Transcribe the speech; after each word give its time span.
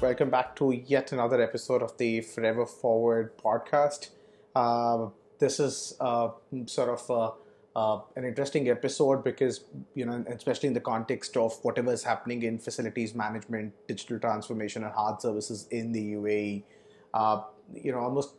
Welcome 0.00 0.30
back 0.30 0.54
to 0.56 0.70
yet 0.70 1.10
another 1.10 1.42
episode 1.42 1.82
of 1.82 1.98
the 1.98 2.20
Forever 2.20 2.64
Forward 2.66 3.36
podcast. 3.36 4.10
Uh, 4.54 5.08
this 5.40 5.58
is 5.58 5.96
uh, 5.98 6.28
sort 6.66 6.90
of 6.90 7.10
uh, 7.10 7.30
uh, 7.74 8.02
an 8.14 8.24
interesting 8.24 8.70
episode 8.70 9.24
because, 9.24 9.64
you 9.96 10.06
know, 10.06 10.24
especially 10.28 10.68
in 10.68 10.74
the 10.74 10.80
context 10.80 11.36
of 11.36 11.58
whatever 11.62 11.92
is 11.92 12.04
happening 12.04 12.44
in 12.44 12.60
facilities 12.60 13.16
management, 13.16 13.72
digital 13.88 14.20
transformation, 14.20 14.84
and 14.84 14.92
hard 14.92 15.20
services 15.20 15.66
in 15.72 15.90
the 15.90 16.14
UAE. 16.14 16.62
Uh, 17.12 17.40
you 17.74 17.90
know, 17.90 17.98
almost 17.98 18.34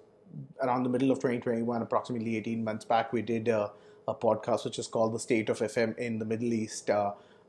around 0.64 0.84
the 0.84 0.90
middle 0.90 1.12
of 1.12 1.18
2021, 1.18 1.82
approximately 1.82 2.38
18 2.38 2.64
months 2.64 2.86
back, 2.86 3.12
we 3.12 3.22
did 3.22 3.50
a, 3.50 3.70
a 4.08 4.16
podcast 4.16 4.64
which 4.64 4.80
is 4.80 4.88
called 4.88 5.14
The 5.14 5.20
State 5.20 5.50
of 5.50 5.60
FM 5.60 5.98
in 5.98 6.20
the 6.20 6.26
Middle 6.26 6.54
East. 6.54 6.90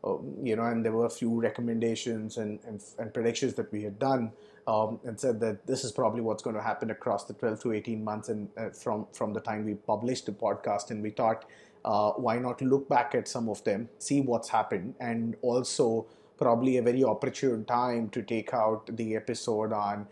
Um, 0.02 0.34
you 0.42 0.56
know, 0.56 0.64
and 0.64 0.84
there 0.84 0.92
were 0.92 1.06
a 1.06 1.10
few 1.10 1.40
recommendations 1.40 2.38
and, 2.38 2.58
and, 2.66 2.82
and 2.98 3.12
predictions 3.12 3.54
that 3.54 3.70
we 3.70 3.82
had 3.82 3.98
done, 3.98 4.32
um, 4.66 4.98
and 5.04 5.18
said 5.20 5.40
that 5.40 5.66
this 5.66 5.84
is 5.84 5.92
probably 5.92 6.20
what's 6.20 6.42
going 6.42 6.56
to 6.56 6.62
happen 6.62 6.90
across 6.90 7.24
the 7.24 7.34
12 7.34 7.62
to 7.62 7.72
18 7.72 8.02
months, 8.02 8.28
and 8.28 8.48
uh, 8.56 8.70
from 8.70 9.06
from 9.12 9.32
the 9.32 9.40
time 9.40 9.64
we 9.64 9.74
published 9.74 10.26
the 10.26 10.32
podcast, 10.32 10.90
and 10.90 11.02
we 11.02 11.10
thought, 11.10 11.44
uh, 11.84 12.12
why 12.12 12.38
not 12.38 12.62
look 12.62 12.88
back 12.88 13.14
at 13.14 13.28
some 13.28 13.48
of 13.48 13.62
them, 13.64 13.88
see 13.98 14.20
what's 14.20 14.48
happened, 14.48 14.94
and 15.00 15.36
also 15.42 16.06
probably 16.38 16.78
a 16.78 16.82
very 16.82 17.04
opportune 17.04 17.64
time 17.66 18.08
to 18.08 18.22
take 18.22 18.54
out 18.54 18.96
the 18.96 19.14
episode 19.14 19.72
on 19.72 20.06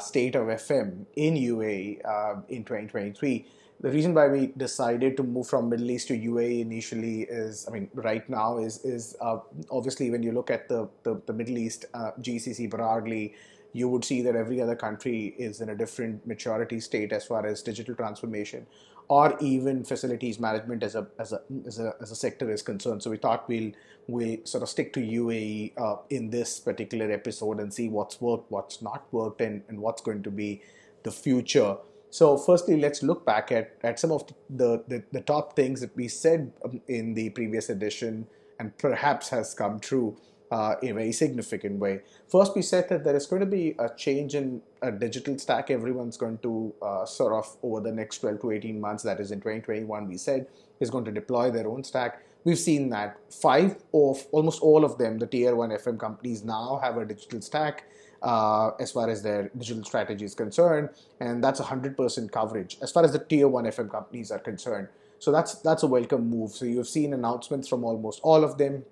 state 0.00 0.34
of 0.34 0.46
FM 0.46 1.06
in 1.16 1.34
UAE 1.34 2.04
uh, 2.04 2.40
in 2.48 2.64
2023 2.64 3.46
the 3.80 3.90
reason 3.90 4.12
why 4.12 4.28
we 4.28 4.48
decided 4.58 5.16
to 5.16 5.22
move 5.22 5.48
from 5.48 5.70
Middle 5.70 5.90
East 5.90 6.08
to 6.08 6.14
UAE 6.14 6.60
initially 6.60 7.22
is, 7.22 7.66
I 7.66 7.72
mean, 7.72 7.88
right 7.94 8.28
now 8.28 8.58
is 8.58 8.84
is 8.84 9.16
uh, 9.20 9.38
obviously 9.70 10.10
when 10.10 10.22
you 10.22 10.32
look 10.32 10.50
at 10.50 10.68
the 10.68 10.88
the, 11.02 11.20
the 11.26 11.32
Middle 11.32 11.56
East 11.56 11.86
uh, 11.94 12.10
GCC 12.20 12.68
broadly, 12.68 13.34
you 13.72 13.88
would 13.88 14.04
see 14.04 14.20
that 14.22 14.36
every 14.36 14.60
other 14.60 14.76
country 14.76 15.34
is 15.38 15.62
in 15.62 15.70
a 15.70 15.74
different 15.74 16.26
maturity 16.26 16.78
state 16.78 17.12
as 17.12 17.24
far 17.24 17.46
as 17.46 17.62
digital 17.62 17.94
transformation 17.94 18.66
or 19.10 19.36
even 19.40 19.84
facilities 19.84 20.38
management 20.38 20.82
as 20.82 20.94
a 20.94 21.06
as 21.18 21.32
a 21.32 21.40
as 21.66 21.78
a, 21.78 21.94
as 22.00 22.10
a 22.10 22.16
sector 22.16 22.50
is 22.50 22.62
concerned. 22.62 23.02
So 23.02 23.10
we 23.10 23.16
thought 23.16 23.48
we'll 23.48 23.72
we 24.06 24.40
sort 24.44 24.62
of 24.62 24.68
stick 24.68 24.92
to 24.94 25.00
UAE 25.00 25.72
uh, 25.76 25.96
in 26.08 26.30
this 26.30 26.58
particular 26.60 27.10
episode 27.12 27.60
and 27.60 27.72
see 27.74 27.88
what's 27.88 28.20
worked, 28.20 28.50
what's 28.50 28.82
not 28.82 29.06
worked, 29.12 29.40
and, 29.40 29.62
and 29.68 29.80
what's 29.80 30.02
going 30.02 30.22
to 30.22 30.30
be 30.30 30.62
the 31.02 31.10
future 31.10 31.76
so, 32.10 32.36
firstly, 32.36 32.80
let's 32.80 33.04
look 33.04 33.24
back 33.24 33.52
at, 33.52 33.76
at 33.84 34.00
some 34.00 34.10
of 34.10 34.24
the, 34.50 34.82
the, 34.88 35.04
the 35.12 35.20
top 35.20 35.54
things 35.54 35.80
that 35.80 35.94
we 35.96 36.08
said 36.08 36.52
um, 36.64 36.80
in 36.88 37.14
the 37.14 37.30
previous 37.30 37.70
edition 37.70 38.26
and 38.58 38.76
perhaps 38.78 39.28
has 39.28 39.54
come 39.54 39.78
true 39.78 40.16
uh, 40.50 40.74
in 40.82 40.90
a 40.90 40.94
very 40.94 41.12
significant 41.12 41.78
way. 41.78 42.00
First, 42.28 42.54
we 42.56 42.62
said 42.62 42.88
that 42.88 43.04
there 43.04 43.16
is 43.16 43.26
going 43.26 43.40
to 43.40 43.46
be 43.46 43.74
a 43.78 43.88
change 43.96 44.34
in 44.34 44.62
a 44.82 44.90
digital 44.90 45.38
stack. 45.38 45.70
Everyone's 45.70 46.16
going 46.16 46.38
to 46.38 46.74
uh, 46.82 47.06
sort 47.06 47.32
of 47.32 47.56
over 47.62 47.80
the 47.80 47.92
next 47.92 48.18
12 48.18 48.40
to 48.40 48.50
18 48.50 48.80
months, 48.80 49.02
that 49.04 49.20
is 49.20 49.30
in 49.30 49.38
2021, 49.38 50.08
we 50.08 50.16
said, 50.16 50.46
is 50.80 50.90
going 50.90 51.04
to 51.04 51.12
deploy 51.12 51.50
their 51.50 51.68
own 51.68 51.84
stack. 51.84 52.22
We've 52.44 52.58
seen 52.58 52.88
that 52.90 53.18
five 53.30 53.76
of 53.92 54.26
almost 54.32 54.62
all 54.62 54.84
of 54.84 54.96
them, 54.98 55.18
the 55.18 55.26
tier 55.26 55.54
one 55.54 55.70
FM 55.70 55.98
companies, 55.98 56.42
now 56.42 56.80
have 56.82 56.96
a 56.96 57.04
digital 57.04 57.42
stack 57.42 57.84
uh, 58.22 58.70
as 58.80 58.92
far 58.92 59.08
as 59.08 59.22
their 59.22 59.50
digital 59.56 59.84
strategy 59.84 60.24
is 60.24 60.34
concerned, 60.34 60.90
and 61.20 61.42
that's 61.44 61.60
100% 61.60 62.32
coverage 62.32 62.78
as 62.82 62.92
far 62.92 63.04
as 63.04 63.12
the 63.12 63.18
tier 63.18 63.48
one 63.48 63.64
FM 63.64 63.90
companies 63.90 64.30
are 64.30 64.38
concerned. 64.38 64.88
So 65.18 65.30
that's 65.30 65.56
that's 65.56 65.82
a 65.82 65.86
welcome 65.86 66.30
move. 66.30 66.52
So 66.52 66.64
you've 66.64 66.88
seen 66.88 67.12
announcements 67.12 67.68
from 67.68 67.84
almost 67.84 68.20
all 68.22 68.42
of 68.42 68.56
them. 68.56 68.84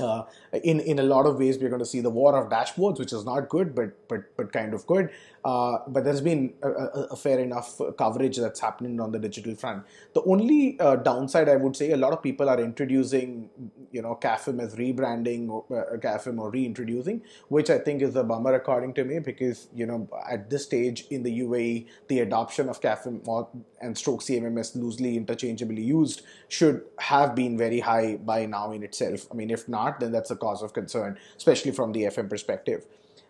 Uh, 0.00 0.24
in 0.62 0.80
in 0.80 0.98
a 0.98 1.02
lot 1.02 1.26
of 1.26 1.38
ways, 1.38 1.58
we're 1.58 1.68
going 1.68 1.80
to 1.80 1.86
see 1.86 2.00
the 2.00 2.10
war 2.10 2.36
of 2.36 2.50
dashboards, 2.50 2.98
which 2.98 3.12
is 3.12 3.24
not 3.24 3.48
good, 3.48 3.74
but 3.74 4.08
but 4.08 4.36
but 4.36 4.52
kind 4.52 4.74
of 4.74 4.86
good. 4.86 5.10
Uh, 5.46 5.78
but 5.86 6.02
there's 6.02 6.20
been 6.20 6.52
a, 6.60 6.68
a, 7.12 7.16
fair 7.16 7.38
enough 7.38 7.80
coverage 7.96 8.36
that's 8.36 8.58
happening 8.58 8.98
on 8.98 9.12
the 9.12 9.18
digital 9.20 9.54
front. 9.54 9.84
The 10.12 10.22
only 10.24 10.76
uh, 10.80 10.96
downside, 10.96 11.48
I 11.48 11.54
would 11.54 11.76
say, 11.76 11.92
a 11.92 11.96
lot 11.96 12.12
of 12.12 12.20
people 12.20 12.48
are 12.48 12.60
introducing, 12.60 13.48
you 13.92 14.02
know, 14.02 14.18
CAFM 14.20 14.60
as 14.60 14.74
rebranding 14.74 15.48
or 15.48 15.64
uh, 15.70 15.98
CAFM 15.98 16.40
or 16.40 16.50
reintroducing, 16.50 17.22
which 17.46 17.70
I 17.70 17.78
think 17.78 18.02
is 18.02 18.16
a 18.16 18.24
bummer 18.24 18.54
according 18.54 18.94
to 18.94 19.04
me 19.04 19.20
because, 19.20 19.68
you 19.72 19.86
know, 19.86 20.08
at 20.28 20.50
this 20.50 20.64
stage 20.64 21.06
in 21.10 21.22
the 21.22 21.38
UAE, 21.38 21.86
the 22.08 22.18
adoption 22.26 22.68
of 22.68 22.80
CAFM 22.80 23.46
and 23.80 23.96
stroke 23.96 24.22
CMMS 24.22 24.74
loosely 24.74 25.16
interchangeably 25.16 25.82
used 25.82 26.22
should 26.48 26.82
have 26.98 27.36
been 27.36 27.56
very 27.56 27.78
high 27.78 28.16
by 28.16 28.46
now 28.46 28.72
in 28.72 28.82
itself. 28.82 29.28
I 29.30 29.34
mean, 29.34 29.52
if 29.52 29.68
not, 29.68 29.85
then 30.00 30.12
that's 30.12 30.30
a 30.30 30.36
cause 30.36 30.62
of 30.62 30.72
concern, 30.72 31.18
especially 31.36 31.72
from 31.72 31.92
the 31.92 32.02
FM 32.02 32.28
perspective. 32.28 32.86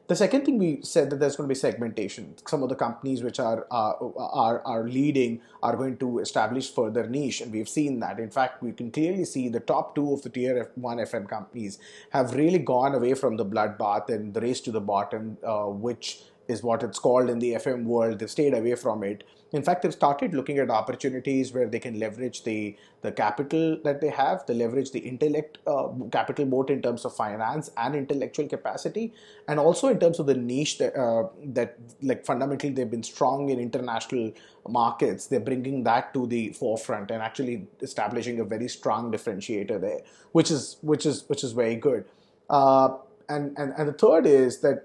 The 0.09 0.15
second 0.15 0.45
thing 0.45 0.59
we 0.59 0.83
said 0.83 1.11
that 1.11 1.19
there's 1.19 1.35
going 1.35 1.49
to 1.49 1.53
be 1.53 1.59
segmentation. 1.59 2.37
Some 2.47 2.63
of 2.63 2.69
the 2.69 2.77
companies 2.77 3.25
which 3.25 3.41
are 3.41 3.67
uh, 3.73 3.95
are 4.17 4.63
are 4.65 4.85
leading 4.85 5.41
are 5.65 5.77
going 5.77 5.97
to 5.99 6.21
establish 6.21 6.71
further 6.73 7.09
niche, 7.09 7.41
and 7.41 7.53
we've 7.53 7.69
seen 7.69 7.99
that. 8.01 8.21
In 8.21 8.31
fact, 8.31 8.63
we 8.63 8.71
can 8.71 8.93
clearly 8.93 9.25
see 9.25 9.49
the 9.49 9.59
top 9.59 9.97
two 9.97 10.13
of 10.13 10.23
the 10.23 10.29
tier 10.29 10.71
one 10.77 10.99
FM 10.99 11.29
companies 11.29 11.81
have 12.11 12.35
really 12.35 12.61
gone 12.61 12.95
away 12.95 13.15
from 13.15 13.37
the 13.37 13.45
bloodbath 13.45 14.09
and 14.09 14.33
the 14.33 14.41
race 14.41 14.61
to 14.61 14.71
the 14.71 14.81
bottom, 14.81 15.39
uh, 15.45 15.65
which 15.65 16.21
is 16.47 16.63
what 16.63 16.85
it's 16.85 17.01
called 17.01 17.29
in 17.29 17.41
the 17.41 17.55
FM 17.55 17.83
world. 17.85 18.21
They've 18.21 18.31
stayed 18.31 18.55
away 18.55 18.77
from 18.77 19.03
it. 19.03 19.25
In 19.57 19.63
fact, 19.63 19.83
they've 19.83 19.93
started 19.93 20.35
looking 20.35 20.59
at 20.59 20.71
opportunities 20.71 21.53
where 21.53 21.67
they 21.67 21.79
can 21.79 21.99
leverage 21.99 22.45
the, 22.45 22.77
the 23.01 23.11
capital 23.11 23.79
that 23.85 24.01
they 24.03 24.11
have, 24.11 24.45
they 24.47 24.55
leverage 24.55 24.91
the 24.91 24.99
intellect 24.99 25.59
uh, 25.67 25.89
capital 26.13 26.45
both 26.45 26.69
in 26.69 26.83
terms 26.83 27.05
of 27.07 27.17
finance 27.17 27.71
and 27.77 27.97
intellectual 27.97 28.47
capacity, 28.49 29.15
and 29.49 29.59
also 29.59 29.89
in 29.89 29.99
terms 29.99 30.19
of 30.19 30.27
the 30.27 30.35
niche 30.35 30.77
that, 30.79 30.95
uh, 30.95 31.29
that 31.43 31.77
like 32.03 32.25
fundamentally 32.27 32.73
they've 32.73 32.91
been 32.91 33.03
strong 33.03 33.49
in 33.49 33.59
international 33.59 34.33
markets. 34.69 35.27
They're 35.27 35.41
bringing 35.41 35.85
that 35.85 36.13
to 36.15 36.27
the 36.27 36.51
forefront 36.51 37.11
and 37.11 37.23
actually 37.23 37.67
establishing 37.81 38.41
a 38.41 38.45
very 38.45 38.69
strong 38.69 39.11
differentiator 39.11 39.81
there, 39.81 40.01
which 40.33 40.51
is 40.51 40.77
which 40.83 41.07
is 41.07 41.25
which 41.29 41.43
is 41.43 41.53
very 41.53 41.77
good. 41.77 42.05
Uh, 42.51 42.91
and, 43.29 43.57
and 43.59 43.73
and 43.79 43.89
the 43.89 43.93
third 43.93 44.27
is 44.27 44.61
that 44.61 44.85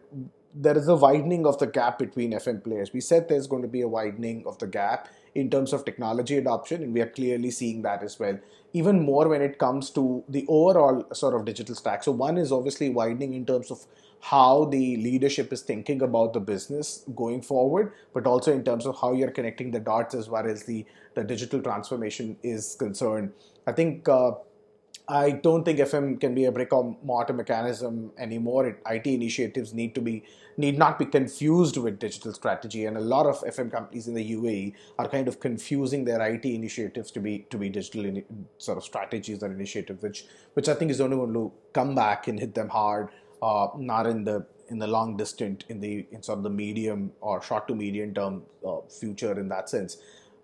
there 0.53 0.77
is 0.77 0.87
a 0.87 0.95
widening 0.95 1.45
of 1.45 1.57
the 1.59 1.67
gap 1.67 1.99
between 1.99 2.31
FM 2.33 2.63
players. 2.63 2.91
We 2.93 3.01
said 3.01 3.27
there's 3.27 3.47
going 3.47 3.61
to 3.61 3.67
be 3.67 3.81
a 3.81 3.87
widening 3.87 4.43
of 4.45 4.57
the 4.59 4.67
gap 4.67 5.07
in 5.33 5.49
terms 5.49 5.71
of 5.73 5.85
technology 5.85 6.37
adoption, 6.37 6.83
and 6.83 6.93
we 6.93 7.01
are 7.01 7.09
clearly 7.09 7.51
seeing 7.51 7.81
that 7.83 8.03
as 8.03 8.19
well. 8.19 8.37
Even 8.73 9.01
more 9.01 9.27
when 9.27 9.41
it 9.41 9.57
comes 9.57 9.89
to 9.91 10.23
the 10.27 10.45
overall 10.47 11.05
sort 11.13 11.33
of 11.33 11.45
digital 11.45 11.75
stack. 11.75 12.03
So, 12.03 12.11
one 12.11 12.37
is 12.37 12.51
obviously 12.51 12.89
widening 12.89 13.33
in 13.33 13.45
terms 13.45 13.71
of 13.71 13.85
how 14.19 14.65
the 14.65 14.97
leadership 14.97 15.51
is 15.51 15.61
thinking 15.61 16.01
about 16.01 16.33
the 16.33 16.39
business 16.39 17.03
going 17.15 17.41
forward, 17.41 17.93
but 18.13 18.27
also 18.27 18.53
in 18.53 18.63
terms 18.63 18.85
of 18.85 18.99
how 18.99 19.13
you're 19.13 19.31
connecting 19.31 19.71
the 19.71 19.79
dots 19.79 20.13
as 20.13 20.27
far 20.27 20.47
as 20.47 20.63
the, 20.63 20.85
the 21.15 21.23
digital 21.23 21.61
transformation 21.61 22.37
is 22.43 22.75
concerned. 22.75 23.31
I 23.65 23.71
think. 23.71 24.07
Uh, 24.07 24.31
I 25.11 25.31
don't 25.31 25.65
think 25.65 25.79
FM 25.79 26.21
can 26.21 26.33
be 26.33 26.45
a 26.45 26.53
brick 26.53 26.71
or 26.71 26.95
mortar 27.03 27.33
mechanism 27.33 28.13
anymore. 28.17 28.65
It, 28.65 28.81
IT 28.89 29.05
initiatives 29.05 29.73
need 29.73 29.93
to 29.95 30.01
be 30.01 30.23
need 30.55 30.77
not 30.77 30.97
be 30.97 31.05
confused 31.05 31.75
with 31.75 31.99
digital 31.99 32.31
strategy, 32.33 32.85
and 32.85 32.95
a 32.95 33.01
lot 33.01 33.25
of 33.25 33.41
FM 33.41 33.69
companies 33.69 34.07
in 34.07 34.13
the 34.13 34.31
UAE 34.31 34.73
are 34.99 35.09
kind 35.09 35.27
of 35.27 35.41
confusing 35.41 36.05
their 36.05 36.21
IT 36.21 36.45
initiatives 36.45 37.11
to 37.11 37.19
be 37.19 37.39
to 37.49 37.57
be 37.57 37.67
digital 37.67 38.05
in, 38.05 38.23
sort 38.57 38.77
of 38.77 38.85
strategies 38.85 39.43
or 39.43 39.51
initiatives, 39.51 40.01
which 40.01 40.23
which 40.53 40.69
I 40.69 40.75
think 40.75 40.91
is 40.91 41.01
only 41.01 41.17
going 41.17 41.33
to 41.33 41.51
come 41.73 41.93
back 41.93 42.29
and 42.29 42.39
hit 42.39 42.55
them 42.55 42.69
hard, 42.69 43.09
uh, 43.41 43.67
not 43.77 44.07
in 44.07 44.23
the 44.23 44.45
in 44.69 44.79
the 44.79 44.87
long 44.87 45.17
distant 45.17 45.65
in 45.67 45.81
the 45.81 46.07
in 46.11 46.23
sort 46.23 46.37
of 46.37 46.43
the 46.43 46.49
medium 46.49 47.11
or 47.19 47.41
short 47.41 47.67
to 47.67 47.75
medium 47.75 48.13
term 48.13 48.43
uh, 48.65 48.79
future 48.87 49.37
in 49.37 49.49
that 49.49 49.69
sense. 49.69 49.97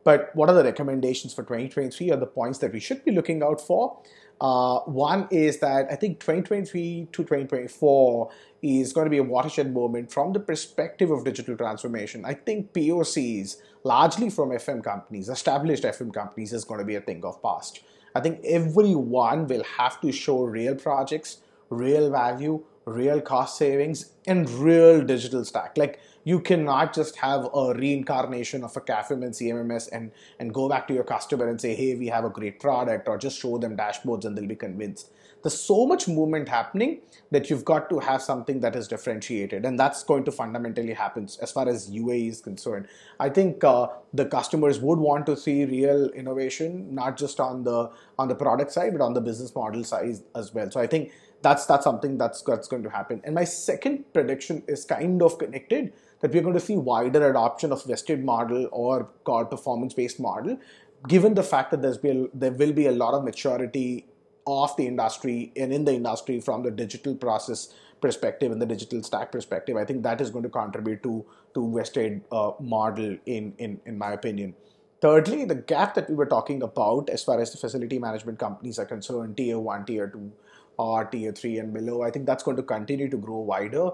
But 0.08 0.34
what 0.36 0.50
are 0.50 0.56
the 0.56 0.64
recommendations 0.64 1.34
for 1.34 1.42
2023? 1.44 2.12
Are 2.12 2.16
the 2.16 2.26
points 2.26 2.60
that 2.60 2.72
we 2.72 2.80
should 2.80 3.04
be 3.04 3.12
looking 3.12 3.44
out 3.44 3.60
for? 3.60 4.02
Uh, 4.40 4.80
one 4.82 5.28
is 5.32 5.60
that 5.60 5.88
I 5.92 5.96
think 5.96 6.20
2023 6.20 7.08
to 7.12 7.24
2024 7.24 8.30
is 8.62 8.94
going 8.94 9.06
to 9.06 9.10
be 9.10 9.18
a 9.18 9.24
watershed 9.24 9.74
moment 9.74 10.12
from 10.12 10.34
the 10.34 10.40
perspective 10.40 11.10
of 11.10 11.24
digital 11.24 11.58
transformation. 11.58 12.24
I 12.24 12.34
think 12.36 12.74
POCs, 12.74 13.58
largely 13.84 14.30
from 14.30 14.50
FM 14.50 14.84
companies, 14.84 15.30
established 15.30 15.84
FM 15.84 16.14
companies, 16.14 16.54
is 16.54 16.64
going 16.64 16.80
to 16.80 16.86
be 16.86 16.96
a 16.96 17.02
thing 17.02 17.24
of 17.26 17.42
past. 17.42 17.82
I 18.16 18.20
think 18.20 18.42
everyone 18.46 19.48
will 19.48 19.64
have 19.78 20.00
to 20.02 20.12
show 20.12 20.44
real 20.44 20.76
projects, 20.76 21.38
real 21.70 22.12
value, 22.12 22.64
real 22.88 23.20
cost 23.20 23.58
savings, 23.58 24.14
and 24.26 24.50
real 24.50 25.04
digital 25.04 25.44
stack. 25.44 25.78
Like 25.78 26.00
you 26.24 26.40
cannot 26.40 26.94
just 26.94 27.18
have 27.18 27.48
a 27.54 27.74
reincarnation 27.74 28.64
of 28.64 28.76
a 28.76 28.82
CAFM 28.82 29.24
and 29.24 29.34
CMMS 29.34 29.90
and, 29.92 30.12
and 30.40 30.54
go 30.54 30.68
back 30.70 30.88
to 30.88 30.94
your 30.94 31.04
customer 31.04 31.48
and 31.48 31.60
say, 31.60 31.76
hey, 31.76 31.96
we 31.96 32.08
have 32.08 32.26
a 32.26 32.30
great 32.30 32.60
product, 32.60 33.08
or 33.08 33.18
just 33.18 33.40
show 33.40 33.58
them 33.58 33.78
dashboards 33.78 34.26
and 34.26 34.38
they'll 34.38 34.48
be 34.48 34.56
convinced. 34.56 35.12
There's 35.44 35.60
so 35.60 35.86
much 35.86 36.08
movement 36.08 36.50
happening 36.50 37.02
that 37.32 37.50
you've 37.50 37.64
got 37.64 37.90
to 37.92 38.00
have 38.00 38.22
something 38.22 38.60
that 38.62 38.76
is 38.76 38.88
differentiated, 38.88 39.66
and 39.66 39.80
that's 39.80 40.04
going 40.04 40.24
to 40.26 40.32
fundamentally 40.32 40.94
happen 40.94 41.30
as 41.42 41.52
far 41.52 41.70
as 41.70 41.90
UAE 41.92 42.30
is 42.30 42.42
concerned. 42.42 42.88
I 43.20 43.30
think 43.30 43.64
uh, 43.64 43.88
the 44.14 44.26
customers 44.26 44.80
would 44.80 44.98
want 44.98 45.26
to 45.28 45.38
see 45.38 45.64
real 45.66 46.10
innovation, 46.10 46.94
not 46.94 47.18
just 47.18 47.40
on 47.40 47.64
the 47.64 47.92
on 48.18 48.28
the 48.28 48.36
product 48.36 48.72
side, 48.72 48.94
but 48.94 49.02
on 49.02 49.14
the 49.14 49.22
business 49.22 49.54
model 49.54 49.84
side 49.84 50.16
as 50.36 50.54
well. 50.54 50.72
So 50.72 50.80
I 50.80 50.88
think 50.88 51.12
that's 51.48 51.66
that's 51.66 51.86
something 51.90 52.18
that's 52.18 52.42
that's 52.50 52.68
going 52.74 52.84
to 52.84 52.90
happen. 52.98 53.22
And 53.24 53.36
my 53.42 53.46
second 53.46 54.04
prediction 54.14 54.64
is 54.68 54.86
kind 54.86 55.22
of 55.22 55.38
connected 55.44 55.94
that 56.22 56.32
we're 56.34 56.46
going 56.48 56.60
to 56.60 56.66
see 56.68 56.78
wider 56.92 57.30
adoption 57.30 57.72
of 57.72 57.84
vested 57.92 58.24
model 58.34 58.68
or 58.72 59.10
called 59.24 59.50
performance 59.56 59.94
based 59.94 60.20
model, 60.20 60.60
given 61.08 61.36
the 61.40 61.48
fact 61.54 61.72
that 61.72 61.82
there's 61.82 62.00
there 62.44 62.56
will 62.64 62.74
be 62.84 62.88
a 62.88 62.96
lot 63.04 63.14
of 63.20 63.24
maturity 63.24 64.06
of 64.48 64.76
the 64.78 64.88
industry 64.88 65.52
and 65.56 65.74
in 65.74 65.86
the 65.86 65.94
industry 65.94 66.40
from 66.40 66.64
the 66.64 66.72
digital 66.72 67.16
process 67.16 67.74
perspective 68.02 68.52
and 68.52 68.62
the 68.62 68.66
digital 68.66 69.04
stack 69.04 69.32
perspective. 69.32 69.78
I 69.78 69.86
think 69.86 70.04
that 70.04 70.22
is 70.22 70.30
going 70.30 70.44
to 70.44 70.54
contribute 70.62 71.04
to 71.04 71.14
to 71.54 71.68
vested 71.76 72.22
uh, 72.32 72.52
model 72.60 73.18
in 73.38 73.54
in 73.58 73.80
in 73.86 73.98
my 73.98 74.12
opinion. 74.22 74.56
Thirdly, 75.00 75.46
the 75.46 75.56
gap 75.72 75.94
that 75.96 76.10
we 76.10 76.16
were 76.16 76.26
talking 76.26 76.64
about 76.64 77.10
as 77.16 77.24
far 77.24 77.40
as 77.40 77.52
the 77.52 77.58
facility 77.64 78.00
management 78.00 78.40
companies 78.44 78.80
are 78.80 78.86
concerned, 78.86 79.38
tier 79.38 79.60
one, 79.60 79.86
tier 79.86 80.08
two, 80.14 80.32
or 80.78 81.06
tier 81.06 81.32
three 81.32 81.58
and 81.58 81.74
below, 81.74 82.04
I 82.04 82.12
think 82.12 82.26
that's 82.26 82.44
going 82.44 82.58
to 82.58 82.64
continue 82.64 83.10
to 83.10 83.18
grow 83.18 83.40
wider. 83.40 83.92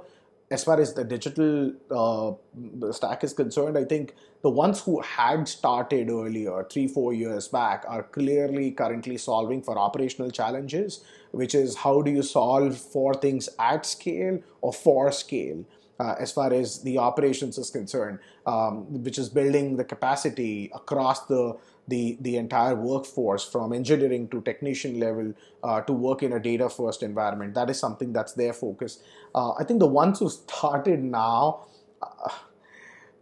As 0.52 0.64
far 0.64 0.80
as 0.80 0.94
the 0.94 1.04
digital 1.04 1.74
uh, 1.90 2.92
stack 2.92 3.24
is 3.24 3.34
concerned, 3.34 3.78
I 3.78 3.86
think 3.86 4.14
the 4.44 4.50
ones 4.50 4.82
who 4.82 5.02
had 5.02 5.48
started 5.48 6.10
earlier, 6.10 6.66
three, 6.70 6.88
four 6.88 7.14
years 7.14 7.48
back, 7.48 7.86
are 7.88 8.04
clearly 8.04 8.72
currently 8.72 9.18
solving 9.18 9.62
for 9.64 9.80
operational 9.80 10.30
challenges, 10.30 11.04
which 11.32 11.56
is 11.56 11.78
how 11.78 12.02
do 12.02 12.12
you 12.12 12.22
solve 12.22 12.78
for 12.78 13.14
things 13.14 13.50
at 13.58 13.86
scale 13.86 14.42
or 14.62 14.74
for 14.74 15.12
scale 15.12 15.66
uh, 16.00 16.16
as 16.20 16.32
far 16.32 16.54
as 16.54 16.82
the 16.84 16.98
operations 16.98 17.58
is 17.58 17.70
concerned, 17.70 18.20
um, 18.46 19.04
which 19.04 19.18
is 19.18 19.30
building 19.30 19.78
the 19.78 19.84
capacity 19.84 20.72
across 20.74 21.26
the 21.26 21.58
the, 21.88 22.18
the 22.22 22.38
entire 22.38 22.76
workforce 22.76 23.44
from 23.44 23.74
engineering 23.74 24.30
to 24.30 24.42
technician 24.42 25.00
level 25.00 25.34
uh, 25.64 25.82
to 25.82 25.92
work 25.92 26.24
in 26.24 26.32
a 26.32 26.40
data 26.40 26.70
first 26.70 27.04
environment. 27.04 27.54
That 27.54 27.70
is 27.70 27.78
something 27.78 28.14
that's 28.14 28.34
their 28.34 28.54
focus. 28.54 29.00
Uh, 29.36 29.52
I 29.60 29.66
think 29.66 29.80
the 29.80 29.88
ones 29.88 30.20
who 30.20 30.30
started 30.30 31.04
now, 31.04 31.66
uh, 32.02 32.30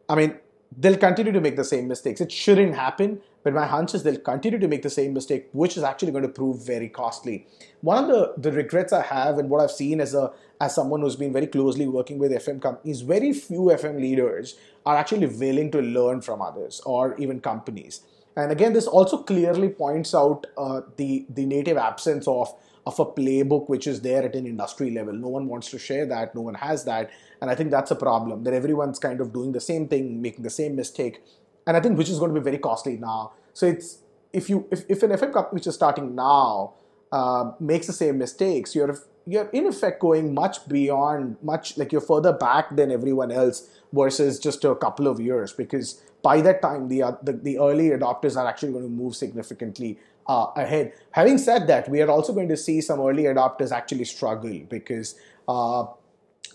I 0.07 0.15
mean, 0.15 0.38
they'll 0.77 0.97
continue 0.97 1.31
to 1.31 1.41
make 1.41 1.56
the 1.56 1.63
same 1.63 1.88
mistakes. 1.88 2.21
It 2.21 2.31
shouldn't 2.31 2.75
happen, 2.75 3.21
but 3.44 3.54
my 3.54 3.66
hunch 3.66 3.94
is 3.96 4.04
they'll 4.04 4.20
continue 4.20 4.60
to 4.60 4.68
make 4.68 4.84
the 4.84 4.90
same 4.90 5.14
mistake, 5.14 5.50
which 5.52 5.78
is 5.78 5.84
actually 5.84 6.12
going 6.12 6.24
to 6.24 6.30
prove 6.30 6.66
very 6.66 6.90
costly. 6.90 7.48
One 7.82 8.04
of 8.04 8.10
the, 8.10 8.34
the 8.38 8.52
regrets 8.52 8.94
I 8.94 9.02
have 9.02 9.38
and 9.38 9.50
what 9.50 9.62
I've 9.62 9.72
seen 9.72 10.00
as 10.00 10.14
a 10.14 10.32
as 10.60 10.76
someone 10.76 11.02
who's 11.02 11.16
been 11.16 11.34
very 11.34 11.48
closely 11.48 11.88
working 11.88 12.20
with 12.20 12.32
FM 12.32 12.62
companies, 12.62 13.02
very 13.02 13.34
few 13.34 13.62
FM 13.62 14.00
leaders 14.00 14.58
are 14.86 14.96
actually 14.96 15.26
willing 15.26 15.72
to 15.72 15.82
learn 15.82 16.22
from 16.22 16.40
others 16.40 16.82
or 16.86 17.16
even 17.18 17.40
companies. 17.40 18.02
And 18.36 18.52
again, 18.52 18.74
this 18.74 18.86
also 18.86 19.18
clearly 19.24 19.70
points 19.70 20.14
out 20.16 20.46
uh, 20.58 20.82
the 20.98 21.26
the 21.30 21.46
native 21.46 21.78
absence 21.78 22.28
of 22.28 22.54
of 22.86 23.00
a 23.00 23.06
playbook 23.06 23.70
which 23.70 23.86
is 23.86 24.02
there 24.02 24.24
at 24.24 24.36
an 24.36 24.48
industry 24.48 24.90
level. 24.92 25.14
No 25.14 25.28
one 25.28 25.48
wants 25.48 25.70
to 25.72 25.78
share 25.80 26.06
that. 26.08 26.34
No 26.34 26.42
one 26.42 26.56
has 26.56 26.84
that, 26.86 27.12
and 27.42 27.50
I 27.50 27.56
think 27.56 27.72
that's 27.72 27.92
a 27.92 27.96
problem. 27.96 28.44
That 28.44 28.54
everyone's 28.54 29.00
kind 29.00 29.20
of 29.20 29.34
doing 29.34 29.52
the 29.52 29.60
same 29.60 29.88
thing, 29.88 30.22
making 30.22 30.44
the 30.44 30.50
same 30.50 30.76
mistake, 30.76 31.22
and 31.68 31.78
I 31.78 31.80
think 31.80 31.98
which 31.98 32.10
is 32.10 32.19
going 32.19 32.34
to 32.34 32.40
be 32.40 32.44
very 32.44 32.58
costly 32.58 32.98
now. 32.98 33.34
So 33.54 33.66
it's 33.68 34.00
if 34.34 34.50
you 34.50 34.68
if, 34.72 34.84
if 34.90 35.04
an 35.04 35.12
FM 35.12 35.34
company 35.34 35.56
which 35.56 35.68
is 35.68 35.75
starting 35.75 36.16
now 36.16 36.74
uh, 37.12 37.52
makes 37.60 37.88
the 37.88 37.94
same 37.94 38.18
mistakes, 38.18 38.75
you're 38.75 38.98
you're 39.28 39.50
in 39.50 39.68
effect 39.68 40.00
going 40.00 40.34
much 40.34 40.68
beyond 40.68 41.38
much 41.44 41.78
like 41.78 41.92
you're 41.92 42.02
further 42.02 42.34
back 42.34 42.75
than 42.75 42.92
everyone 42.92 43.31
else 43.31 43.69
versus 43.94 44.40
just 44.40 44.63
a 44.63 44.75
couple 44.75 45.08
of 45.08 45.19
years 45.19 45.54
because 45.54 46.02
by 46.24 46.42
that 46.42 46.62
time 46.62 46.88
the 46.88 47.04
uh, 47.04 47.12
the, 47.22 47.34
the 47.34 47.60
early 47.60 47.90
adopters 47.90 48.36
are 48.36 48.48
actually 48.48 48.72
going 48.72 48.84
to 48.84 48.90
move 48.90 49.16
significantly 49.16 50.00
uh, 50.28 50.48
ahead 50.56 50.94
having 51.12 51.38
said 51.38 51.68
that 51.68 51.88
we 51.90 52.02
are 52.02 52.10
also 52.10 52.34
going 52.34 52.50
to 52.50 52.57
see 52.57 52.81
some 52.81 53.00
early 53.00 53.24
adopters 53.24 53.72
actually 53.72 54.06
struggle 54.06 54.60
because 54.69 55.16
uh, 55.48 55.86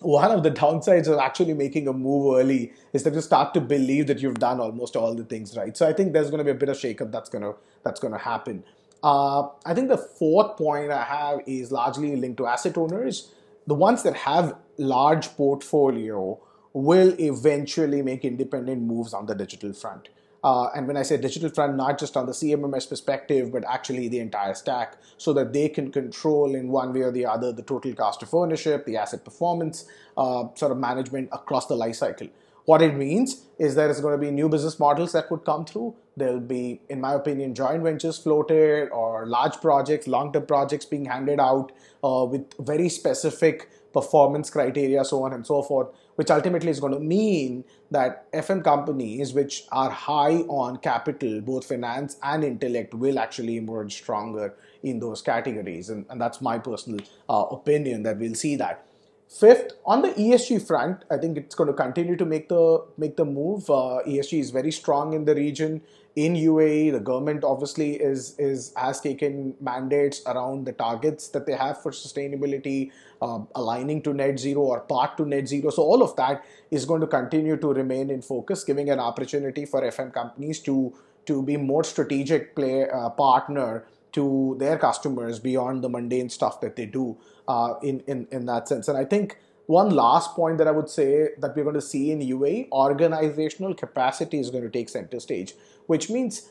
one 0.00 0.31
of 0.31 0.43
the 0.43 0.50
downsides 0.50 1.08
of 1.08 1.19
actually 1.19 1.54
making 1.54 1.88
a 1.88 1.93
move 1.93 2.37
early 2.38 2.72
is 2.93 3.02
that 3.04 3.14
you 3.14 3.20
start 3.20 3.54
to 3.54 3.60
believe 3.60 4.06
that 4.08 4.20
you've 4.20 4.38
done 4.38 4.60
almost 4.60 4.96
all 4.96 5.14
the 5.14 5.25
things 5.25 5.56
right. 5.56 5.76
So 5.76 5.88
I 5.88 5.93
think 5.93 6.12
there's 6.12 6.31
going 6.31 6.38
to 6.38 6.44
be 6.44 6.50
a 6.50 6.54
bit 6.54 6.69
of 6.69 6.76
shakeup 6.76 7.12
that's 7.12 7.31
going 7.31 7.43
to 7.43 7.54
that's 7.82 8.00
going 8.00 8.12
to 8.12 8.19
happen. 8.19 8.64
Uh, 9.02 9.48
I 9.64 9.75
think 9.75 9.88
the 9.88 9.98
fourth 9.98 10.56
point 10.56 10.90
I 10.90 11.04
have 11.04 11.40
is 11.46 11.70
largely 11.70 12.16
linked 12.16 12.38
to 12.38 12.46
asset 12.46 12.76
owners. 12.76 13.32
The 13.66 13.75
ones 13.75 14.02
that 14.02 14.16
have 14.16 14.56
large 14.78 15.28
portfolio 15.37 16.40
will 16.72 17.14
eventually 17.19 18.02
make 18.02 18.25
independent 18.25 18.82
moves 18.82 19.14
on 19.14 19.26
the 19.26 19.34
digital 19.34 19.72
front. 19.72 20.08
Uh, 20.46 20.70
and 20.76 20.87
when 20.87 20.96
I 20.96 21.02
say 21.02 21.16
digital 21.16 21.50
front, 21.50 21.75
not 21.75 21.98
just 21.98 22.16
on 22.16 22.26
the 22.26 22.32
CMMS 22.32 22.88
perspective, 22.88 23.50
but 23.50 23.64
actually 23.69 24.06
the 24.06 24.20
entire 24.20 24.54
stack, 24.54 24.96
so 25.16 25.32
that 25.32 25.52
they 25.52 25.69
can 25.69 25.90
control 25.90 26.54
in 26.54 26.69
one 26.69 26.93
way 26.94 27.00
or 27.00 27.10
the 27.10 27.26
other 27.26 27.52
the 27.52 27.64
total 27.64 27.93
cost 27.94 28.22
of 28.22 28.32
ownership, 28.32 28.87
the 28.87 28.96
asset 28.96 29.25
performance, 29.25 29.87
uh, 30.16 30.44
sort 30.54 30.70
of 30.70 30.78
management 30.78 31.31
across 31.32 31.66
the 31.66 31.75
life 31.75 31.96
cycle. 31.96 32.28
What 32.64 32.81
it 32.81 32.94
means 32.94 33.43
is 33.58 33.75
there 33.75 33.90
is 33.90 34.00
going 34.00 34.14
to 34.14 34.25
be 34.25 34.31
new 34.31 34.48
business 34.48 34.78
models 34.78 35.10
that 35.12 35.28
would 35.32 35.44
come 35.44 35.64
through. 35.64 35.96
There'll 36.16 36.38
be, 36.38 36.81
in 36.88 37.00
my 37.00 37.14
opinion, 37.14 37.52
joint 37.56 37.82
ventures 37.82 38.19
floated 38.19 38.90
or 38.90 39.26
large 39.26 39.60
projects, 39.60 40.06
long 40.06 40.32
term 40.32 40.46
projects 40.46 40.84
being 40.84 41.06
handed 41.06 41.40
out 41.40 41.72
uh, 42.04 42.25
with 42.25 42.44
very 42.60 42.88
specific 42.88 43.69
performance 43.92 44.50
criteria, 44.50 45.04
so 45.04 45.25
on 45.25 45.32
and 45.32 45.44
so 45.44 45.62
forth, 45.62 45.88
which 46.16 46.30
ultimately 46.30 46.70
is 46.70 46.80
going 46.80 46.92
to 46.92 47.00
mean 47.00 47.64
that 47.90 48.30
FM 48.32 48.64
companies, 48.64 49.32
which 49.32 49.64
are 49.70 49.90
high 49.90 50.38
on 50.48 50.78
capital, 50.78 51.40
both 51.40 51.66
finance 51.66 52.16
and 52.22 52.42
intellect, 52.44 52.94
will 52.94 53.18
actually 53.18 53.56
emerge 53.56 53.94
stronger 53.94 54.54
in 54.82 54.98
those 54.98 55.22
categories. 55.22 55.90
And, 55.90 56.06
and 56.10 56.20
that's 56.20 56.40
my 56.40 56.58
personal 56.58 57.00
uh, 57.28 57.44
opinion 57.50 58.02
that 58.02 58.18
we'll 58.18 58.34
see 58.34 58.56
that. 58.56 58.86
Fifth, 59.28 59.73
on 59.84 60.02
the 60.02 60.11
ESG 60.11 60.64
front, 60.64 61.05
I 61.11 61.17
think 61.17 61.37
it's 61.37 61.55
going 61.55 61.67
to 61.67 61.75
continue 61.75 62.17
to 62.17 62.25
make 62.25 62.49
the 62.49 62.84
make 62.96 63.17
the 63.17 63.25
move. 63.25 63.69
Uh, 63.69 63.99
ESG 64.06 64.38
is 64.38 64.50
very 64.50 64.70
strong 64.70 65.14
in 65.14 65.25
the 65.25 65.34
region. 65.34 65.82
In 66.14 66.34
UAE, 66.34 66.93
the 66.93 67.00
government 67.00 67.43
obviously 67.43 67.96
is 67.96 68.37
is 68.38 68.73
has 68.76 69.00
taken 69.00 69.55
mandates 69.61 70.23
around 70.26 70.64
the 70.64 70.73
targets 70.73 71.28
that 71.31 71.44
they 71.44 71.55
have 71.55 71.82
for 71.82 71.90
sustainability, 71.90 72.93
uh, 73.20 73.40
aligning 73.56 74.00
to 74.02 74.14
net 74.14 74.38
zero 74.38 74.62
or 74.62 74.81
part 74.81 75.17
to 75.17 75.26
net 75.26 75.49
zero. 75.49 75.70
So 75.70 75.82
all 75.82 76.05
of 76.05 76.14
that 76.17 76.44
is 76.70 76.84
going 76.84 77.00
to 77.00 77.08
continue 77.08 77.56
to 77.56 77.73
remain 77.75 78.11
in 78.11 78.23
focus, 78.23 78.62
giving 78.62 78.90
an 78.90 79.00
opportunity 79.00 79.67
for 79.67 79.83
FM 79.83 80.14
companies 80.14 80.61
to 80.61 80.95
to 81.26 81.42
be 81.42 81.56
more 81.56 81.83
strategic 81.83 82.54
play 82.54 82.88
uh, 82.88 83.11
partner 83.11 83.85
to 84.16 84.56
their 84.58 84.78
customers 84.78 85.38
beyond 85.38 85.85
the 85.85 85.88
mundane 85.88 86.30
stuff 86.30 86.61
that 86.62 86.75
they 86.75 86.87
do 86.87 87.18
uh, 87.46 87.75
in, 87.82 88.00
in, 88.06 88.26
in 88.32 88.46
that 88.46 88.66
sense. 88.66 88.88
And 88.88 88.96
I 88.96 89.04
think 89.04 89.38
one 89.66 89.90
last 89.90 90.35
point 90.35 90.56
that 90.58 90.66
I 90.66 90.70
would 90.70 90.88
say 90.88 91.28
that 91.38 91.54
we're 91.54 91.64
going 91.64 91.75
to 91.75 91.82
see 91.82 92.11
in 92.11 92.20
UAE, 92.20 92.70
organizational 92.73 93.75
capacity 93.75 94.38
is 94.38 94.49
going 94.50 94.64
to 94.64 94.70
take 94.70 94.88
center 94.88 95.20
stage, 95.20 95.54
which 95.87 96.08
means 96.08 96.50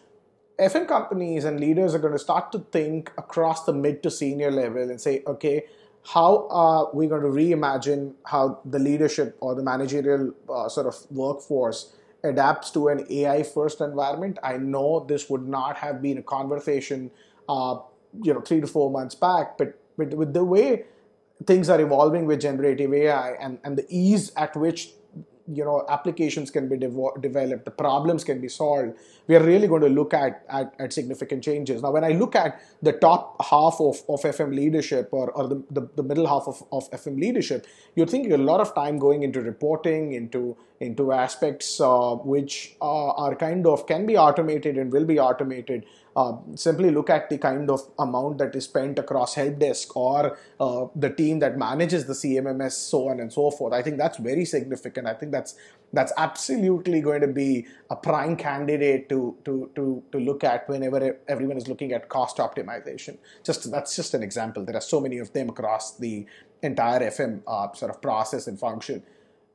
FM 0.59 0.87
companies 0.87 1.43
and 1.43 1.59
leaders 1.59 1.95
are 1.95 1.99
going 1.99 2.13
to 2.13 2.19
start 2.19 2.51
to 2.51 2.59
think 2.71 3.11
across 3.17 3.65
the 3.65 3.73
mid 3.73 4.03
to 4.03 4.11
senior 4.11 4.51
level 4.51 4.83
and 4.83 5.01
say, 5.01 5.23
okay, 5.25 5.65
how 6.13 6.47
are 6.51 6.89
we 6.93 7.07
going 7.07 7.23
to 7.23 7.29
reimagine 7.29 8.13
how 8.25 8.59
the 8.63 8.77
leadership 8.77 9.37
or 9.41 9.55
the 9.55 9.63
managerial 9.63 10.33
uh, 10.47 10.69
sort 10.69 10.85
of 10.85 10.95
workforce 11.09 11.95
adapts 12.23 12.69
to 12.71 12.89
an 12.89 13.07
AI 13.09 13.41
first 13.41 13.81
environment? 13.81 14.37
I 14.43 14.57
know 14.57 15.03
this 15.09 15.29
would 15.31 15.47
not 15.47 15.77
have 15.77 16.01
been 16.01 16.19
a 16.19 16.23
conversation 16.23 17.09
uh, 17.47 17.79
you 18.21 18.33
know 18.33 18.41
three 18.41 18.61
to 18.61 18.67
four 18.67 18.91
months 18.91 19.15
back. 19.15 19.57
But, 19.57 19.79
with 19.97 20.33
the 20.33 20.43
way 20.43 20.83
things 21.45 21.69
are 21.69 21.79
evolving 21.79 22.25
with 22.25 22.41
generative 22.41 22.93
AI 22.93 23.31
and, 23.39 23.59
and 23.63 23.77
the 23.77 23.85
ease 23.89 24.33
at 24.35 24.55
which 24.57 24.89
you 25.47 25.63
know 25.63 25.85
applications 25.89 26.49
can 26.49 26.67
be 26.67 26.75
devo- 26.75 27.21
developed 27.21 27.65
the 27.65 27.71
problems 27.71 28.23
can 28.23 28.41
be 28.41 28.47
solved 28.47 28.93
we 29.27 29.35
are 29.35 29.43
really 29.43 29.67
going 29.67 29.81
to 29.81 29.89
look 29.89 30.13
at, 30.13 30.43
at, 30.49 30.73
at 30.79 30.91
significant 30.91 31.43
changes 31.43 31.83
now 31.83 31.91
when 31.91 32.03
i 32.03 32.09
look 32.09 32.35
at 32.35 32.59
the 32.81 32.91
top 32.93 33.35
half 33.45 33.75
of, 33.79 34.01
of 34.09 34.21
fm 34.21 34.55
leadership 34.55 35.09
or, 35.11 35.29
or 35.31 35.47
the, 35.47 35.63
the, 35.69 35.87
the 35.97 36.03
middle 36.03 36.25
half 36.25 36.47
of, 36.47 36.63
of 36.71 36.89
fm 36.91 37.19
leadership 37.19 37.67
you're 37.95 38.07
thinking 38.07 38.33
a 38.33 38.37
lot 38.37 38.59
of 38.59 38.73
time 38.73 38.97
going 38.97 39.21
into 39.21 39.39
reporting 39.39 40.13
into 40.13 40.57
into 40.79 41.11
aspects 41.11 41.79
uh, 41.79 42.15
which 42.15 42.75
uh, 42.81 43.11
are 43.11 43.35
kind 43.35 43.67
of 43.67 43.85
can 43.85 44.05
be 44.07 44.17
automated 44.17 44.77
and 44.77 44.91
will 44.91 45.05
be 45.05 45.19
automated 45.19 45.85
uh, 46.15 46.37
simply 46.55 46.91
look 46.91 47.09
at 47.09 47.29
the 47.29 47.37
kind 47.37 47.69
of 47.69 47.81
amount 47.99 48.37
that 48.37 48.55
is 48.55 48.63
spent 48.65 48.97
across 48.97 49.35
help 49.35 49.59
desk 49.59 49.95
or 49.95 50.37
uh, 50.59 50.87
the 50.95 51.09
team 51.09 51.39
that 51.39 51.57
manages 51.57 52.05
the 52.05 52.13
CMMS, 52.13 52.71
so 52.71 53.09
on 53.09 53.19
and 53.19 53.31
so 53.31 53.51
forth. 53.51 53.73
I 53.73 53.81
think 53.81 53.97
that's 53.97 54.17
very 54.17 54.45
significant. 54.45 55.07
I 55.07 55.13
think 55.13 55.31
that's 55.31 55.55
that's 55.93 56.11
absolutely 56.17 57.01
going 57.01 57.21
to 57.21 57.27
be 57.27 57.65
a 57.89 57.95
prime 57.95 58.35
candidate 58.37 59.09
to 59.09 59.37
to 59.45 59.69
to 59.75 60.03
to 60.11 60.17
look 60.17 60.43
at 60.43 60.67
whenever 60.69 61.17
everyone 61.27 61.57
is 61.57 61.67
looking 61.67 61.91
at 61.91 62.07
cost 62.09 62.37
optimization. 62.37 63.17
Just 63.43 63.69
that's 63.69 63.95
just 63.95 64.13
an 64.13 64.23
example. 64.23 64.63
There 64.63 64.75
are 64.75 64.81
so 64.81 65.01
many 65.01 65.17
of 65.17 65.33
them 65.33 65.49
across 65.49 65.97
the 65.97 66.25
entire 66.61 67.01
FM 67.01 67.41
uh, 67.45 67.73
sort 67.73 67.91
of 67.91 68.01
process 68.01 68.47
and 68.47 68.59
function. 68.59 69.03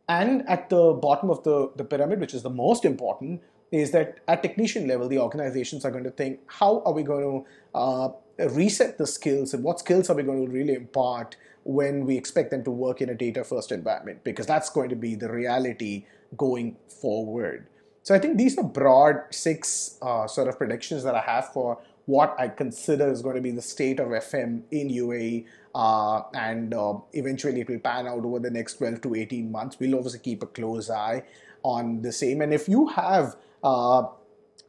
And 0.08 0.46
at 0.48 0.68
the 0.70 0.92
bottom 0.92 1.30
of 1.30 1.44
the, 1.44 1.70
the 1.76 1.84
pyramid, 1.84 2.18
which 2.18 2.34
is 2.34 2.42
the 2.42 2.50
most 2.50 2.84
important, 2.84 3.42
is 3.72 3.92
that 3.92 4.18
at 4.26 4.42
technician 4.42 4.88
level, 4.88 5.08
the 5.08 5.18
organizations 5.18 5.84
are 5.84 5.90
going 5.90 6.04
to 6.04 6.10
think, 6.10 6.40
how 6.46 6.82
are 6.84 6.92
we 6.92 7.02
going 7.02 7.22
to 7.22 7.78
uh, 7.78 8.08
reset 8.50 8.98
the 8.98 9.06
skills 9.06 9.54
and 9.54 9.62
what 9.62 9.78
skills 9.78 10.10
are 10.10 10.16
we 10.16 10.22
going 10.22 10.46
to 10.46 10.50
really 10.50 10.74
impart 10.74 11.36
when 11.64 12.06
we 12.06 12.16
expect 12.16 12.50
them 12.50 12.64
to 12.64 12.70
work 12.70 13.00
in 13.00 13.10
a 13.10 13.14
data 13.14 13.44
first 13.44 13.70
environment 13.70 14.24
because 14.24 14.46
that's 14.46 14.70
going 14.70 14.88
to 14.88 14.96
be 14.96 15.14
the 15.14 15.30
reality 15.30 16.04
going 16.36 16.76
forward. 16.88 17.66
So 18.02 18.14
I 18.14 18.18
think 18.18 18.38
these 18.38 18.56
are 18.58 18.64
broad 18.64 19.22
six 19.30 19.98
uh, 20.00 20.26
sort 20.26 20.48
of 20.48 20.56
predictions 20.56 21.04
that 21.04 21.14
I 21.14 21.20
have 21.20 21.52
for 21.52 21.78
what 22.06 22.34
I 22.38 22.48
consider 22.48 23.10
is 23.10 23.22
going 23.22 23.36
to 23.36 23.42
be 23.42 23.52
the 23.52 23.62
state 23.62 24.00
of 24.00 24.08
FM 24.08 24.62
in 24.70 24.88
UAE, 24.88 25.44
uh, 25.74 26.22
and 26.34 26.74
uh, 26.74 26.94
eventually 27.12 27.60
it 27.60 27.68
will 27.68 27.78
pan 27.78 28.08
out 28.08 28.24
over 28.24 28.40
the 28.40 28.50
next 28.50 28.78
12 28.78 29.02
to 29.02 29.14
18 29.14 29.52
months. 29.52 29.78
We'll 29.78 29.94
obviously 29.94 30.18
keep 30.20 30.42
a 30.42 30.46
close 30.46 30.90
eye 30.90 31.22
on 31.62 32.02
the 32.02 32.10
same. 32.10 32.40
And 32.40 32.52
if 32.52 32.68
you 32.68 32.88
have 32.88 33.36
uh, 33.62 34.06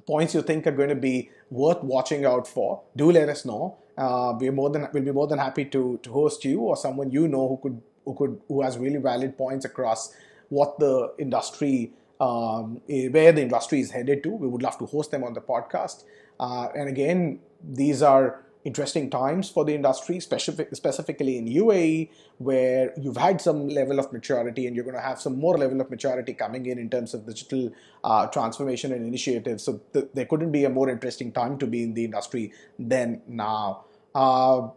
points 0.05 0.33
you 0.33 0.41
think 0.41 0.67
are 0.67 0.71
going 0.71 0.89
to 0.89 0.95
be 0.95 1.29
worth 1.49 1.83
watching 1.83 2.25
out 2.25 2.47
for, 2.47 2.81
do 2.95 3.11
let 3.11 3.29
us 3.29 3.45
know. 3.45 3.77
Uh, 3.97 4.33
we're 4.39 4.51
more 4.51 4.69
than 4.69 4.87
we'll 4.93 5.03
be 5.03 5.11
more 5.11 5.27
than 5.27 5.37
happy 5.37 5.65
to 5.65 5.99
to 6.01 6.11
host 6.11 6.43
you 6.45 6.59
or 6.61 6.77
someone 6.77 7.11
you 7.11 7.27
know 7.27 7.47
who 7.49 7.57
could 7.61 7.81
who 8.05 8.15
could 8.15 8.41
who 8.47 8.61
has 8.61 8.77
really 8.77 8.97
valid 8.97 9.37
points 9.37 9.65
across 9.65 10.13
what 10.49 10.79
the 10.79 11.13
industry 11.19 11.91
um, 12.19 12.81
eh, 12.89 13.07
where 13.09 13.31
the 13.31 13.41
industry 13.41 13.79
is 13.81 13.91
headed 13.91 14.23
to. 14.23 14.29
We 14.29 14.47
would 14.47 14.61
love 14.61 14.77
to 14.79 14.85
host 14.85 15.11
them 15.11 15.23
on 15.23 15.33
the 15.33 15.41
podcast. 15.41 16.03
Uh, 16.39 16.67
and 16.75 16.87
again, 16.87 17.39
these 17.63 18.01
are 18.01 18.43
interesting 18.63 19.09
times 19.09 19.49
for 19.49 19.65
the 19.65 19.73
industry, 19.73 20.19
specific, 20.19 20.75
specifically 20.75 21.37
in 21.37 21.45
UAE, 21.47 22.09
where 22.37 22.93
you've 22.97 23.17
had 23.17 23.41
some 23.41 23.67
level 23.67 23.99
of 23.99 24.11
maturity 24.13 24.67
and 24.67 24.75
you're 24.75 24.85
going 24.85 24.95
to 24.95 25.01
have 25.01 25.19
some 25.19 25.39
more 25.39 25.57
level 25.57 25.81
of 25.81 25.89
maturity 25.89 26.33
coming 26.33 26.65
in 26.65 26.77
in 26.77 26.89
terms 26.89 27.13
of 27.13 27.25
digital 27.25 27.71
uh, 28.03 28.27
transformation 28.27 28.91
and 28.91 29.05
initiatives. 29.05 29.63
So 29.63 29.81
th- 29.93 30.09
there 30.13 30.25
couldn't 30.25 30.51
be 30.51 30.65
a 30.65 30.69
more 30.69 30.89
interesting 30.89 31.31
time 31.31 31.57
to 31.59 31.67
be 31.67 31.83
in 31.83 31.93
the 31.93 32.05
industry 32.05 32.53
than 32.77 33.21
now. 33.27 33.85
Uh, 34.13 34.69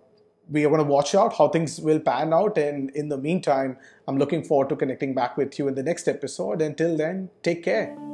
we 0.51 0.65
are 0.65 0.69
going 0.69 0.81
to 0.81 0.91
watch 0.91 1.15
out 1.15 1.37
how 1.37 1.49
things 1.49 1.81
will 1.81 2.01
pan 2.01 2.33
out. 2.33 2.59
And 2.59 2.91
in 2.91 3.09
the 3.09 3.19
meantime, 3.19 3.79
I'm 4.07 4.19
looking 4.19 4.45
forward 4.45 4.69
to 4.71 4.77
connecting 4.77 5.15
back 5.15 5.37
with 5.37 5.59
you 5.59 5.69
in 5.69 5.75
the 5.75 5.83
next 5.83 6.09
episode. 6.09 6.61
Until 6.61 6.97
then, 6.97 7.31
take 7.43 7.65
care. 7.65 8.14